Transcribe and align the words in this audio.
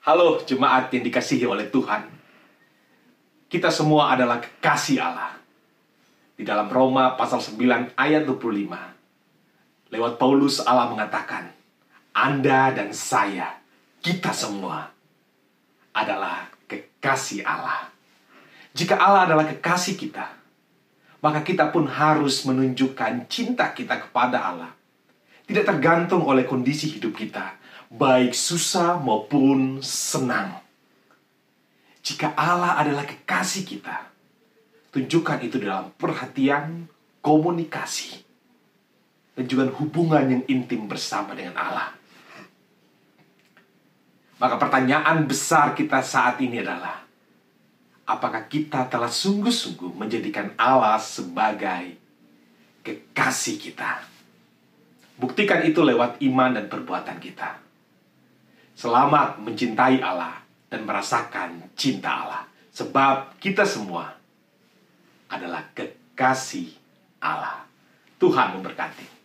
Halo 0.00 0.40
jemaat 0.48 0.88
yang 0.96 1.04
dikasihi 1.04 1.44
oleh 1.44 1.68
Tuhan. 1.68 2.08
Kita 3.52 3.68
semua 3.68 4.16
adalah 4.16 4.40
kekasih 4.40 4.96
Allah. 4.96 5.36
Di 6.32 6.40
dalam 6.40 6.72
Roma 6.72 7.20
pasal 7.20 7.44
9 7.44 7.92
ayat 8.00 8.24
25. 8.24 9.92
Lewat 9.92 10.16
Paulus 10.16 10.64
Allah 10.64 10.88
mengatakan, 10.88 11.52
Anda 12.16 12.72
dan 12.72 12.96
saya, 12.96 13.60
kita 14.00 14.32
semua 14.32 14.88
adalah 15.92 16.48
kekasih 16.64 17.44
Allah. 17.44 17.92
Jika 18.72 18.96
Allah 18.96 19.28
adalah 19.28 19.44
kekasih 19.52 20.00
kita, 20.00 20.32
maka 21.20 21.44
kita 21.44 21.68
pun 21.68 21.84
harus 21.84 22.40
menunjukkan 22.48 23.28
cinta 23.28 23.68
kita 23.76 24.00
kepada 24.08 24.48
Allah. 24.48 24.72
Tidak 25.44 25.60
tergantung 25.60 26.24
oleh 26.24 26.48
kondisi 26.48 26.88
hidup 26.88 27.12
kita, 27.12 27.59
baik 27.90 28.38
susah 28.38 29.02
maupun 29.02 29.82
senang. 29.82 30.62
Jika 32.00 32.32
Allah 32.38 32.78
adalah 32.78 33.02
kekasih 33.02 33.66
kita, 33.66 34.08
tunjukkan 34.94 35.42
itu 35.42 35.58
dalam 35.58 35.90
perhatian, 35.98 36.86
komunikasi, 37.20 38.22
dan 39.34 39.44
juga 39.50 39.68
hubungan 39.74 40.22
yang 40.22 40.42
intim 40.46 40.86
bersama 40.86 41.34
dengan 41.34 41.58
Allah. 41.58 41.92
Maka 44.40 44.56
pertanyaan 44.56 45.28
besar 45.28 45.76
kita 45.76 46.00
saat 46.00 46.40
ini 46.40 46.64
adalah, 46.64 47.04
apakah 48.08 48.48
kita 48.48 48.88
telah 48.88 49.12
sungguh-sungguh 49.12 49.92
menjadikan 49.92 50.56
Allah 50.56 50.96
sebagai 50.96 52.00
kekasih 52.80 53.60
kita? 53.60 54.00
Buktikan 55.20 55.60
itu 55.68 55.84
lewat 55.84 56.16
iman 56.24 56.56
dan 56.56 56.72
perbuatan 56.72 57.20
kita. 57.20 57.69
Selamat 58.80 59.36
mencintai 59.36 60.00
Allah 60.00 60.40
dan 60.72 60.88
merasakan 60.88 61.68
cinta 61.76 62.24
Allah. 62.24 62.48
Sebab 62.72 63.36
kita 63.36 63.68
semua 63.68 64.08
adalah 65.28 65.68
kekasih 65.76 66.72
Allah. 67.20 67.68
Tuhan 68.16 68.56
memberkati. 68.56 69.19